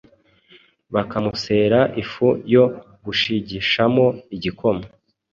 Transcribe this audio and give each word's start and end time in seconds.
bakamusera 0.93 1.79
ifu 2.03 2.27
yo 2.53 2.63
gushigishamo 3.05 4.05
igikoma. 4.35 4.85